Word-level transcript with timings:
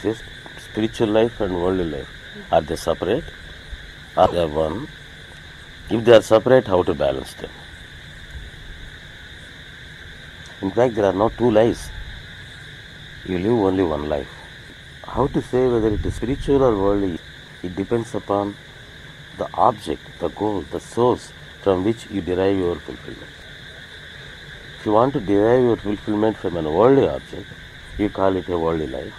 Says 0.00 0.22
spiritual 0.58 1.08
life 1.08 1.40
and 1.40 1.54
worldly 1.54 1.84
life. 1.84 2.08
Are 2.52 2.60
they 2.60 2.76
separate? 2.76 3.24
Are 4.16 4.28
they 4.28 4.44
one? 4.44 4.88
If 5.88 6.04
they 6.04 6.16
are 6.16 6.22
separate, 6.22 6.66
how 6.66 6.82
to 6.82 6.94
balance 6.94 7.32
them? 7.34 7.50
In 10.62 10.70
fact, 10.70 10.94
there 10.94 11.06
are 11.06 11.12
no 11.12 11.28
two 11.28 11.50
lives. 11.50 11.88
You 13.24 13.38
live 13.38 13.52
only 13.52 13.84
one 13.84 14.08
life. 14.08 14.28
How 15.04 15.26
to 15.28 15.42
say 15.42 15.66
whether 15.66 15.88
it 15.88 16.04
is 16.04 16.14
spiritual 16.14 16.62
or 16.62 16.76
worldly? 16.76 17.18
It 17.62 17.74
depends 17.76 18.14
upon 18.14 18.54
the 19.38 19.48
object, 19.54 20.02
the 20.18 20.28
goal, 20.28 20.60
the 20.72 20.80
source 20.80 21.32
from 21.62 21.84
which 21.84 22.10
you 22.10 22.20
derive 22.20 22.56
your 22.56 22.76
fulfillment. 22.76 23.32
If 24.78 24.86
you 24.86 24.92
want 24.92 25.12
to 25.14 25.20
derive 25.20 25.62
your 25.62 25.76
fulfillment 25.76 26.36
from 26.36 26.56
an 26.56 26.72
worldly 26.72 27.08
object, 27.08 27.46
you 27.98 28.08
call 28.08 28.36
it 28.36 28.48
a 28.48 28.58
worldly 28.58 28.86
life. 28.86 29.14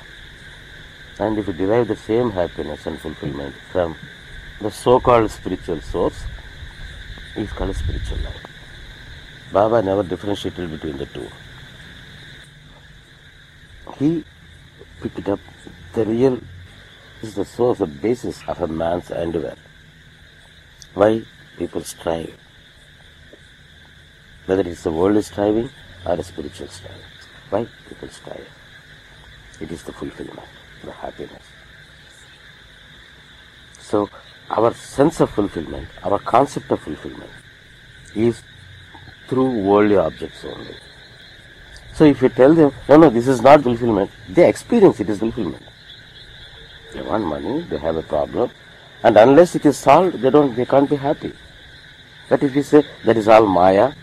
And 1.20 1.38
if 1.38 1.48
you 1.48 1.54
derive 1.54 1.88
the 1.88 1.96
same 1.96 2.32
happiness 2.32 2.86
and 2.86 3.00
fulfillment 3.00 3.56
from 3.72 3.96
the 4.62 4.72
so-called 4.72 5.32
spiritual 5.32 5.82
source, 5.82 6.24
it's 7.36 7.52
called 7.54 7.76
spiritual 7.76 8.18
life. 8.18 8.46
Baba 9.52 9.82
never 9.82 10.04
differentiated 10.04 10.70
between 10.72 10.98
the 10.98 11.06
two. 11.08 11.28
He 13.98 14.24
picked 15.02 15.28
up 15.30 15.40
the 15.94 16.06
real 16.06 16.40
this 17.20 17.32
is 17.32 17.36
the 17.36 17.46
source, 17.46 17.80
the 17.80 17.88
basis 17.88 18.44
of 18.48 18.62
a 18.62 18.68
man's 18.68 19.10
endeavor. 19.10 19.56
Why 20.94 21.24
people 21.58 21.82
strive. 21.82 22.38
Whether 24.46 24.70
it's 24.70 24.86
a 24.86 24.92
worldly 24.92 25.24
striving 25.24 25.72
or 26.06 26.14
a 26.14 26.24
spiritual 26.24 26.68
striving. 26.68 27.02
Why 27.50 27.68
people 27.90 28.10
strive? 28.10 28.48
It 29.60 29.72
is 29.72 29.82
the 29.82 29.94
fulfillment, 29.94 30.48
the 30.84 30.92
happiness. 30.92 31.44
So 33.80 34.10
our 34.50 34.74
sense 34.74 35.20
of 35.20 35.30
fulfillment, 35.30 35.88
our 36.04 36.20
concept 36.20 36.72
of 36.72 36.80
fulfillment 36.82 37.32
is 38.16 38.42
through 39.28 39.62
worldly 39.62 39.98
objects 39.98 40.44
only. 40.46 40.76
So 41.94 42.06
if 42.06 42.22
you 42.22 42.30
tell 42.30 42.54
them, 42.54 42.72
no, 42.88 42.98
no, 42.98 43.10
this 43.10 43.28
is 43.28 43.42
not 43.42 43.64
fulfillment, 43.64 44.12
they 44.30 44.48
experience 44.48 45.00
it 45.00 45.10
is 45.10 45.20
fulfillment. 45.20 45.64
They 46.94 47.02
want 47.02 47.26
money, 47.26 47.64
they 47.64 47.78
have 47.78 47.96
a 47.96 48.04
problem, 48.04 48.52
and 49.04 49.18
unless 49.18 49.56
it 49.56 49.66
is 49.66 49.78
solved, 49.78 50.20
they 50.22 50.30
don't, 50.30 50.56
they 50.56 50.66
can't 50.66 50.90
be 50.90 50.96
happy. 50.96 51.34
But 52.30 52.44
if 52.44 52.56
you 52.56 52.64
say 52.64 52.84
that 53.06 53.18
is 53.18 53.28
all 53.28 53.46
Maya, 53.46 53.94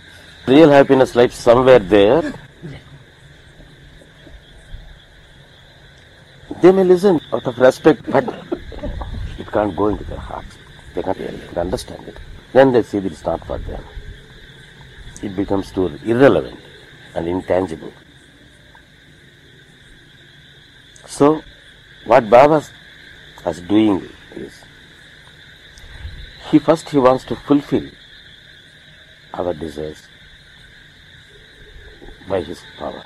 real 0.47 0.71
happiness 0.71 1.15
lies 1.15 1.35
somewhere 1.35 1.79
there, 1.79 2.33
they 6.61 6.73
may 6.73 6.85
listen 6.85 7.21
out 7.33 7.47
of 7.47 7.59
respect, 7.59 8.03
but 8.11 8.25
it 9.39 9.47
can't 9.51 9.75
go 9.77 9.89
into 9.89 10.05
their 10.05 10.19
hearts. 10.19 10.57
They 10.95 11.03
can't 11.03 11.19
understand 11.59 12.07
it. 12.09 12.17
Then 12.53 12.73
they 12.73 12.83
see 12.83 12.99
that 13.01 13.11
it's 13.11 13.25
not 13.25 13.45
for 13.47 13.59
them. 13.59 13.85
It 15.23 15.35
becomes 15.35 15.73
too 15.73 15.87
irrelevant 16.05 16.61
and 17.15 17.27
intangible. 17.27 17.93
So, 21.07 21.43
what 22.05 22.29
Baba 22.29 22.63
is 23.47 23.61
doing 23.63 24.09
is, 24.35 24.63
he 26.51 26.59
first 26.59 26.89
he 26.91 26.99
wants 26.99 27.25
to 27.25 27.37
fulfill 27.37 27.89
our 29.33 29.55
desires 29.55 30.09
by 32.29 32.43
his 32.43 32.61
power, 32.79 33.03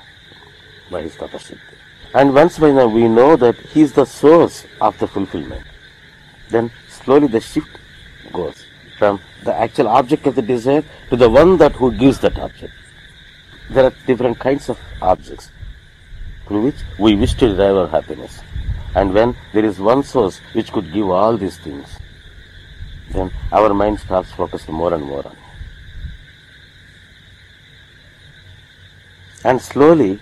by 0.91 1.01
his 1.03 1.15
capacity. 1.15 1.59
And 2.13 2.33
once 2.33 2.59
we 2.59 2.71
know, 2.71 2.87
we 2.87 3.07
know 3.07 3.35
that 3.35 3.55
he 3.55 3.81
is 3.81 3.93
the 3.93 4.05
source 4.05 4.65
of 4.81 4.97
the 4.97 5.07
fulfillment, 5.07 5.63
then 6.49 6.71
slowly 6.87 7.27
the 7.27 7.39
shift 7.39 7.69
goes 8.33 8.65
from 8.97 9.19
the 9.43 9.53
actual 9.53 9.87
object 9.87 10.25
of 10.25 10.35
the 10.35 10.41
desire 10.41 10.83
to 11.09 11.15
the 11.15 11.29
one 11.29 11.57
that 11.57 11.73
who 11.73 11.91
gives 11.91 12.19
that 12.19 12.37
object. 12.39 12.73
There 13.69 13.85
are 13.85 13.93
different 14.07 14.39
kinds 14.39 14.69
of 14.69 14.79
objects 15.01 15.51
through 16.47 16.63
which 16.63 16.81
we 16.97 17.15
wish 17.15 17.35
to 17.35 17.47
derive 17.55 17.75
our 17.77 17.87
happiness. 17.87 18.41
And 18.95 19.13
when 19.13 19.35
there 19.53 19.63
is 19.63 19.79
one 19.79 20.03
source 20.03 20.39
which 20.53 20.71
could 20.71 20.91
give 20.91 21.07
all 21.09 21.37
these 21.37 21.57
things, 21.59 21.87
then 23.11 23.31
our 23.51 23.71
mind 23.73 23.99
starts 23.99 24.31
focused 24.31 24.67
more 24.67 24.93
and 24.93 25.03
more 25.03 25.25
on 25.27 25.33
it. 25.33 25.37
And 29.45 29.61
slowly, 29.61 30.19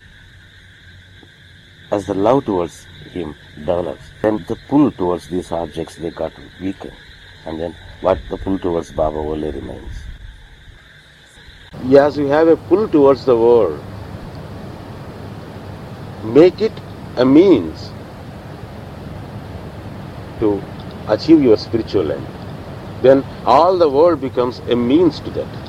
as 1.92 2.06
the 2.06 2.14
love 2.14 2.46
towards 2.46 2.86
him 3.12 3.36
develops, 3.58 4.12
then 4.22 4.44
the 4.48 4.56
pull 4.68 4.92
towards 4.92 5.28
these 5.30 5.52
objects 5.52 5.96
they 5.96 6.10
got 6.10 6.34
weakened. 6.60 6.96
And 7.46 7.60
then 7.60 7.76
what 8.02 8.20
the 8.30 8.38
pull 8.38 8.60
towards 8.60 8.92
Baba 8.92 9.18
only 9.18 9.52
remains. 9.52 10.04
Yes, 11.86 12.18
you 12.18 12.28
have 12.28 12.48
a 12.48 12.58
pull 12.58 12.88
towards 12.90 13.26
the 13.26 13.38
world. 13.38 13.84
Make 16.24 16.62
it 16.62 16.74
a 17.16 17.26
means 17.26 17.92
to 20.40 20.62
achieve 21.08 21.42
your 21.42 21.58
spiritual 21.58 22.12
end. 22.12 22.28
Then 23.02 23.24
all 23.46 23.78
the 23.78 23.90
world 23.90 24.20
becomes 24.20 24.60
a 24.60 24.76
means 24.76 25.20
to 25.22 25.30
that. 25.32 25.67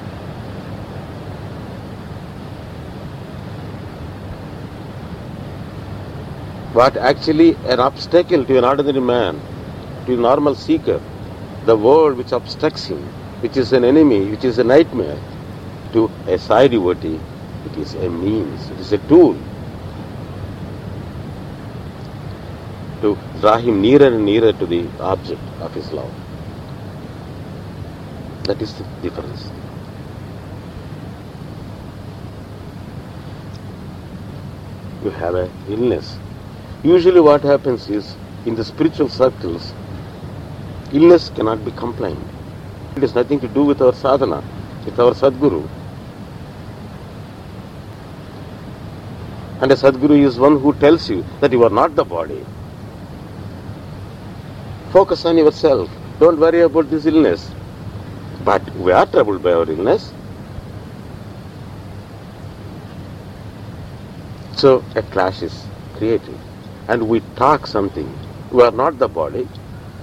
What 6.78 6.96
actually 6.96 7.54
an 7.66 7.80
obstacle 7.80 8.44
to 8.44 8.56
an 8.56 8.64
ordinary 8.64 9.00
man, 9.00 9.40
to 10.06 10.14
a 10.14 10.16
normal 10.16 10.54
seeker, 10.54 11.00
the 11.66 11.76
world 11.76 12.16
which 12.16 12.30
obstructs 12.30 12.84
him, 12.86 13.00
which 13.40 13.56
is 13.56 13.72
an 13.72 13.84
enemy, 13.84 14.20
which 14.30 14.44
is 14.44 14.60
a 14.60 14.62
nightmare, 14.62 15.18
to 15.92 16.08
a 16.28 16.38
Sai 16.38 16.68
devotee, 16.68 17.18
it 17.66 17.78
is 17.78 17.94
a 17.94 18.08
means, 18.08 18.70
it 18.70 18.78
is 18.78 18.92
a 18.92 18.98
tool 19.08 19.34
to 23.00 23.18
draw 23.40 23.56
him 23.58 23.82
nearer 23.82 24.06
and 24.06 24.24
nearer 24.24 24.52
to 24.52 24.64
the 24.64 24.86
object 25.00 25.42
of 25.60 25.74
his 25.74 25.90
love. 25.90 26.14
That 28.44 28.62
is 28.62 28.72
the 28.74 28.84
difference. 29.02 29.50
You 35.02 35.10
have 35.10 35.34
an 35.34 35.50
illness. 35.68 36.16
Usually, 36.84 37.20
what 37.20 37.42
happens 37.42 37.88
is 37.90 38.16
in 38.46 38.54
the 38.54 38.64
spiritual 38.64 39.08
circles, 39.08 39.72
illness 40.92 41.28
cannot 41.30 41.64
be 41.64 41.72
complained. 41.72 42.24
It 42.96 43.02
has 43.02 43.14
nothing 43.16 43.40
to 43.40 43.48
do 43.48 43.64
with 43.64 43.82
our 43.82 43.92
sadhana, 43.92 44.44
with 44.84 44.98
our 45.00 45.10
Sadguru. 45.12 45.68
And 49.60 49.72
a 49.72 49.74
Sadguru 49.74 50.20
is 50.24 50.38
one 50.38 50.60
who 50.60 50.72
tells 50.74 51.10
you 51.10 51.24
that 51.40 51.50
you 51.50 51.64
are 51.64 51.70
not 51.70 51.96
the 51.96 52.04
body. 52.04 52.44
Focus 54.92 55.24
on 55.24 55.36
yourself. 55.36 55.90
Don't 56.20 56.38
worry 56.38 56.60
about 56.60 56.90
this 56.90 57.06
illness. 57.06 57.50
But 58.44 58.62
we 58.76 58.92
are 58.92 59.04
troubled 59.04 59.42
by 59.42 59.52
our 59.52 59.68
illness. 59.68 60.12
So 64.56 64.84
a 64.94 65.02
clash 65.02 65.42
is 65.42 65.64
created. 65.96 66.38
And 66.88 67.08
we 67.08 67.20
talk 67.36 67.66
something. 67.66 68.12
We 68.50 68.62
are 68.62 68.70
not 68.70 68.98
the 68.98 69.08
body. 69.08 69.46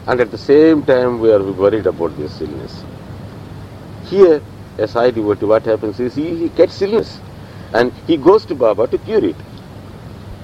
And 0.08 0.22
at 0.22 0.32
the 0.32 0.38
same 0.38 0.84
time 0.84 1.20
we 1.20 1.32
are 1.32 1.44
worried 1.44 1.88
about 1.88 2.16
this 2.16 2.40
illness. 2.42 2.84
Here, 4.06 4.42
a 4.78 4.88
Sai 4.88 5.10
devotee, 5.12 5.46
what 5.46 5.66
happens 5.66 6.00
is 6.00 6.14
he, 6.14 6.36
he 6.36 6.50
gets 6.50 6.80
illness. 6.82 7.20
And 7.74 7.92
he 8.06 8.18
goes 8.18 8.46
to 8.46 8.56
Baba 8.56 8.88
to 8.88 8.98
cure 9.00 9.26
it. 9.26 9.36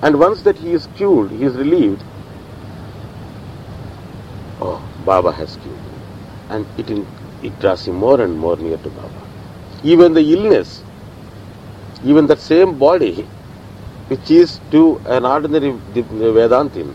And 0.02 0.20
once 0.20 0.42
that 0.42 0.58
he 0.58 0.72
is 0.72 0.88
cured, 0.96 1.30
he 1.30 1.44
is 1.44 1.54
relieved, 1.54 2.04
oh, 4.60 4.84
Baba 5.06 5.32
has 5.32 5.58
cured 5.58 5.78
him. 5.78 6.02
And 6.50 6.66
it, 6.80 6.90
in, 6.90 7.08
it 7.44 7.60
draws 7.60 7.88
him 7.88 7.96
more 7.96 8.20
and 8.20 8.38
more 8.38 8.58
near 8.58 8.78
to 8.78 8.90
Baba. 8.90 9.28
Even 9.84 10.14
the 10.14 10.22
illness, 10.22 10.84
even 12.04 12.26
that 12.28 12.40
same 12.40 12.80
body, 12.80 13.28
which 14.12 14.30
is 14.30 14.60
to 14.72 15.00
an 15.06 15.26
ordinary 15.26 15.72
Vedantin, 16.38 16.94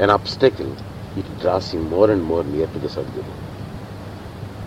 an 0.00 0.10
obstacle, 0.10 0.70
it 1.16 1.26
draws 1.40 1.70
him 1.70 1.88
more 1.88 2.10
and 2.10 2.24
more 2.24 2.42
near 2.42 2.66
to 2.66 2.78
the 2.80 2.88
Sadguru. 2.88 3.34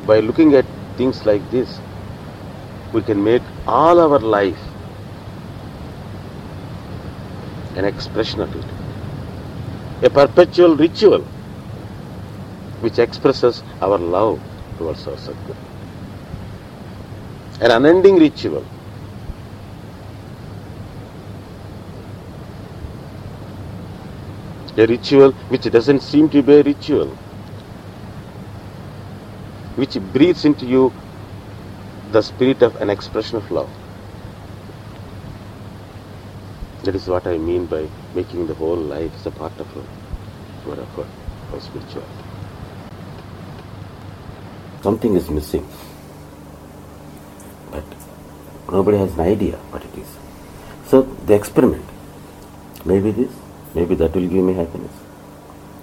By 0.08 0.22
looking 0.22 0.54
at 0.56 0.64
things 0.96 1.26
like 1.26 1.42
this, 1.52 1.78
we 2.94 3.02
can 3.02 3.22
make 3.22 3.42
all 3.68 4.00
our 4.00 4.20
life 4.20 4.64
an 7.76 7.84
expression 7.84 8.40
of 8.40 8.56
it. 8.56 10.06
A 10.06 10.10
perpetual 10.10 10.78
ritual 10.78 11.20
which 12.80 12.98
expresses 12.98 13.62
our 13.82 13.98
love 13.98 14.40
towards 14.78 15.06
our 15.08 15.16
Sadguru. 15.16 15.58
An 17.60 17.72
unending 17.72 18.20
ritual. 18.20 18.66
A 24.76 24.88
ritual 24.88 25.34
which 25.50 25.72
doesn't 25.72 26.02
seem 26.02 26.30
to 26.30 26.42
be 26.42 26.54
a 26.54 26.64
ritual, 26.64 27.10
which 29.76 29.98
breathes 30.12 30.46
into 30.46 30.66
you 30.66 30.92
the 32.12 32.22
spirit 32.22 32.64
of 32.64 32.76
an 32.82 32.90
expression 32.90 33.38
of 33.38 33.52
love. 33.52 33.70
That 36.84 36.96
is 36.96 37.08
what 37.08 37.28
I 37.28 37.38
mean 37.38 37.68
by 37.68 37.88
making 38.16 38.48
the 38.48 38.56
whole 38.56 38.76
life 38.76 39.14
as 39.16 39.28
a 39.28 39.32
part 39.32 39.54
of 39.60 39.68
your 40.66 40.80
effort 40.80 41.08
for 41.50 41.60
spirituality. 41.60 42.24
Something 44.82 45.16
is 45.16 45.30
missing, 45.30 45.68
but 47.72 47.84
nobody 48.72 48.98
has 48.98 49.14
an 49.14 49.22
idea 49.22 49.58
what 49.72 49.86
it 49.86 49.98
is. 49.98 50.08
So 50.88 51.04
they 51.26 51.36
experiment. 51.36 51.86
Maybe 52.84 53.12
this, 53.12 53.32
maybe 53.76 53.96
that 53.96 54.14
will 54.14 54.28
give 54.28 54.44
me 54.44 54.54
happiness. 54.54 54.92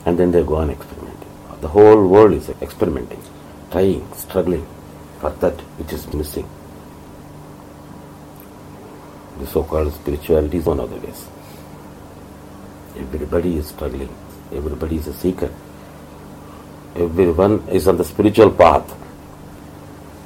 And 0.07 0.19
then 0.19 0.31
they 0.31 0.43
go 0.43 0.57
on 0.57 0.71
experimenting. 0.71 1.29
The 1.61 1.69
whole 1.69 2.07
world 2.07 2.33
is 2.33 2.49
experimenting, 2.63 3.23
trying, 3.71 4.13
struggling 4.15 4.67
for 5.21 5.31
that 5.31 5.61
which 5.79 5.93
is 5.93 6.13
missing. 6.15 6.49
The 9.39 9.47
so-called 9.47 9.93
spirituality 9.93 10.59
is 10.59 10.65
one 10.65 10.81
of 10.81 10.91
the 10.91 10.97
ways. 10.97 11.29
Everybody 12.97 13.57
is 13.57 13.69
struggling. 13.69 14.15
Everybody 14.53 14.97
is 14.97 15.07
a 15.07 15.15
seeker. 15.15 15.53
Everyone 16.97 17.67
is 17.69 17.87
on 17.87 17.97
the 17.97 18.05
spiritual 18.05 18.51
path. 18.51 18.97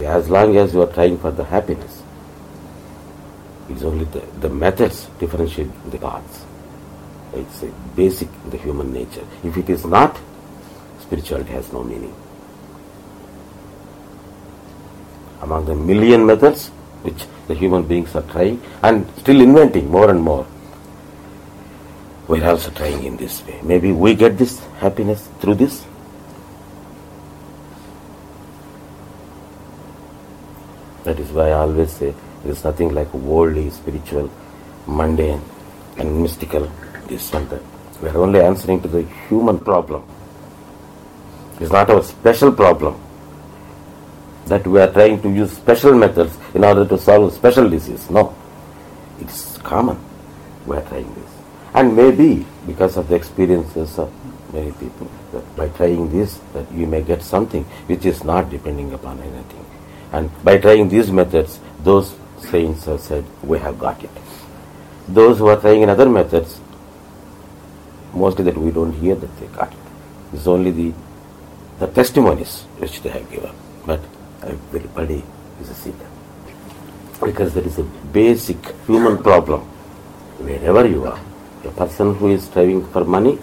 As 0.00 0.28
long 0.28 0.56
as 0.56 0.74
you 0.74 0.82
are 0.82 0.92
trying 0.92 1.18
for 1.18 1.30
the 1.30 1.44
happiness, 1.44 2.02
it's 3.68 3.82
only 3.82 4.04
the, 4.06 4.20
the 4.40 4.48
methods 4.48 5.06
differentiate 5.18 5.70
the 5.90 5.98
paths. 5.98 6.44
It's 7.34 7.62
a 7.62 7.66
basic 7.96 8.28
in 8.44 8.50
the 8.50 8.56
human 8.56 8.92
nature. 8.92 9.26
If 9.42 9.56
it 9.56 9.68
is 9.68 9.84
not, 9.84 10.18
spirituality 11.00 11.50
has 11.52 11.72
no 11.72 11.82
meaning. 11.82 12.14
Among 15.42 15.66
the 15.66 15.74
million 15.74 16.24
methods 16.24 16.68
which 17.02 17.26
the 17.48 17.54
human 17.54 17.86
beings 17.86 18.14
are 18.14 18.22
trying 18.22 18.62
and 18.82 19.06
still 19.18 19.40
inventing 19.40 19.90
more 19.90 20.10
and 20.10 20.22
more, 20.22 20.46
we're 22.28 22.48
also 22.48 22.70
trying 22.70 23.04
in 23.04 23.16
this 23.16 23.44
way. 23.46 23.60
Maybe 23.62 23.92
we 23.92 24.14
get 24.14 24.38
this 24.38 24.58
happiness 24.78 25.28
through 25.40 25.56
this. 25.56 25.84
That 31.02 31.20
is 31.20 31.30
why 31.30 31.48
I 31.48 31.52
always 31.52 31.92
say 31.92 32.14
there 32.42 32.52
is 32.52 32.64
nothing 32.64 32.94
like 32.94 33.12
worldly, 33.12 33.68
spiritual, 33.68 34.30
mundane, 34.86 35.42
and 35.98 36.22
mystical, 36.22 36.70
this 37.08 37.32
and 37.34 37.48
that. 37.50 37.62
We 38.02 38.08
are 38.08 38.18
only 38.18 38.40
answering 38.40 38.80
to 38.82 38.88
the 38.88 39.02
human 39.28 39.58
problem. 39.58 40.04
It's 41.60 41.70
not 41.70 41.90
our 41.90 42.02
special 42.02 42.52
problem 42.52 43.00
that 44.46 44.66
we 44.66 44.80
are 44.80 44.92
trying 44.92 45.22
to 45.22 45.30
use 45.30 45.52
special 45.52 45.94
methods 45.94 46.36
in 46.54 46.64
order 46.64 46.84
to 46.86 46.98
solve 46.98 47.32
special 47.32 47.68
disease. 47.68 48.10
No. 48.10 48.34
It's 49.20 49.58
common. 49.58 49.98
We 50.66 50.76
are 50.76 50.82
trying 50.82 51.12
this. 51.14 51.30
And 51.74 51.96
maybe 51.96 52.46
because 52.66 52.96
of 52.96 53.08
the 53.08 53.14
experiences 53.14 53.98
of 53.98 54.12
many 54.52 54.72
people, 54.72 55.10
that 55.32 55.56
by 55.56 55.68
trying 55.68 56.10
this, 56.10 56.40
that 56.52 56.70
you 56.72 56.86
may 56.86 57.02
get 57.02 57.22
something 57.22 57.64
which 57.86 58.04
is 58.04 58.22
not 58.24 58.50
depending 58.50 58.92
upon 58.92 59.20
anything. 59.20 59.64
And 60.12 60.30
by 60.44 60.58
trying 60.58 60.88
these 60.88 61.10
methods, 61.10 61.58
those 61.82 62.14
saints 62.38 62.84
have 62.84 63.00
said, 63.00 63.24
we 63.42 63.58
have 63.58 63.78
got 63.78 64.02
it. 64.02 64.10
Those 65.08 65.38
who 65.38 65.48
are 65.48 65.60
trying 65.60 65.82
in 65.82 65.88
other 65.88 66.08
methods, 66.08 66.60
mostly 68.14 68.44
that 68.44 68.56
we 68.56 68.70
don't 68.70 68.92
hear 68.92 69.14
that 69.14 69.36
they 69.38 69.46
got 69.46 69.72
it. 69.72 69.78
It's 70.32 70.46
only 70.46 70.70
the, 70.70 70.92
the 71.78 71.86
testimonies 71.86 72.62
which 72.78 73.02
they 73.02 73.10
have 73.10 73.30
given. 73.30 73.52
But 73.86 74.00
everybody 74.42 75.22
is 75.60 75.70
a 75.70 75.74
seeker. 75.74 76.08
Because 77.24 77.54
there 77.54 77.64
is 77.64 77.78
a 77.78 77.84
basic 77.84 78.58
human 78.86 79.22
problem 79.22 79.60
wherever 80.38 80.86
you 80.86 81.04
are. 81.06 81.20
A 81.64 81.70
person 81.70 82.14
who 82.16 82.30
is 82.30 82.44
striving 82.44 82.86
for 82.88 83.04
money, 83.04 83.36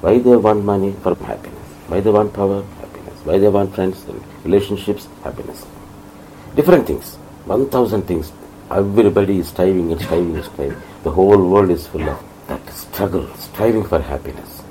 why 0.00 0.18
they 0.18 0.36
want 0.36 0.64
money? 0.64 0.92
For 1.02 1.14
happiness. 1.14 1.68
Why 1.88 2.00
they 2.00 2.10
want 2.10 2.32
power? 2.32 2.62
Happiness. 2.80 3.24
Why 3.24 3.38
they 3.38 3.48
want 3.48 3.74
friends, 3.74 4.02
and 4.08 4.22
relationships? 4.44 5.06
Happiness. 5.22 5.64
Different 6.56 6.86
things. 6.86 7.16
1000 7.46 8.02
things. 8.02 8.32
Everybody 8.70 9.38
is 9.38 9.48
striving 9.48 9.92
and 9.92 10.00
striving 10.00 10.34
and 10.34 10.44
striving. 10.44 10.80
The 11.04 11.10
whole 11.10 11.48
world 11.48 11.70
is 11.70 11.86
full 11.86 12.08
of 12.08 12.33
struggle, 12.74 13.32
striving 13.36 13.84
for 13.84 14.00
happiness. 14.00 14.62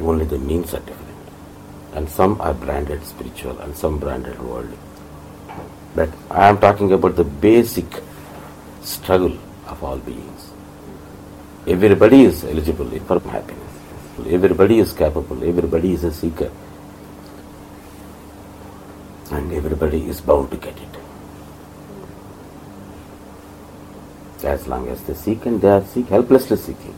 Only 0.00 0.24
the 0.24 0.38
means 0.38 0.74
are 0.74 0.80
different. 0.80 1.08
And 1.94 2.08
some 2.08 2.40
are 2.40 2.54
branded 2.54 3.04
spiritual 3.04 3.58
and 3.60 3.76
some 3.76 3.98
branded 3.98 4.40
worldly. 4.42 4.78
But 5.94 6.10
I 6.30 6.48
am 6.48 6.58
talking 6.58 6.92
about 6.92 7.16
the 7.16 7.24
basic 7.24 7.86
struggle 8.82 9.36
of 9.66 9.82
all 9.84 9.98
beings. 9.98 10.50
Everybody 11.66 12.24
is 12.24 12.44
eligible 12.44 12.90
for 13.00 13.20
happiness. 13.20 13.72
Everybody 14.28 14.78
is 14.78 14.92
capable. 14.92 15.44
Everybody 15.44 15.92
is 15.92 16.04
a 16.04 16.12
seeker. 16.12 16.50
And 19.30 19.52
everybody 19.52 20.08
is 20.08 20.20
bound 20.20 20.50
to 20.50 20.56
get 20.56 20.76
it. 20.76 20.96
As 24.44 24.66
long 24.66 24.88
as 24.88 25.00
they 25.04 25.14
seek 25.14 25.46
and 25.46 25.60
they 25.60 25.68
are 25.68 25.84
seek, 25.84 26.08
helplessly 26.08 26.56
seeking. 26.56 26.94